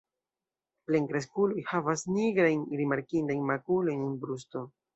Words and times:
Plenkreskuloj 0.89 1.65
havas 1.73 2.05
nigrajn 2.15 2.65
rimarkindajn 2.81 3.47
makulojn 3.53 4.05
en 4.11 4.21
brusto. 4.27 4.69